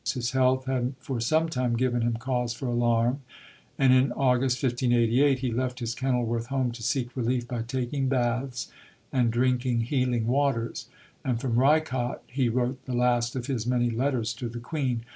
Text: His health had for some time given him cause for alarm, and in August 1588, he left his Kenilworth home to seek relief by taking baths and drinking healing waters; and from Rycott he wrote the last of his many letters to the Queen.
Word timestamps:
His 0.11 0.31
health 0.31 0.65
had 0.65 0.95
for 0.97 1.21
some 1.21 1.47
time 1.47 1.75
given 1.75 2.01
him 2.01 2.13
cause 2.15 2.55
for 2.55 2.65
alarm, 2.65 3.19
and 3.77 3.93
in 3.93 4.11
August 4.13 4.63
1588, 4.63 5.37
he 5.41 5.51
left 5.51 5.77
his 5.77 5.93
Kenilworth 5.93 6.47
home 6.47 6.71
to 6.71 6.81
seek 6.81 7.15
relief 7.15 7.47
by 7.47 7.61
taking 7.61 8.07
baths 8.09 8.71
and 9.13 9.29
drinking 9.29 9.81
healing 9.81 10.25
waters; 10.25 10.87
and 11.23 11.39
from 11.39 11.53
Rycott 11.55 12.23
he 12.25 12.49
wrote 12.49 12.83
the 12.87 12.95
last 12.95 13.35
of 13.35 13.45
his 13.45 13.67
many 13.67 13.91
letters 13.91 14.33
to 14.33 14.49
the 14.49 14.57
Queen. 14.59 15.05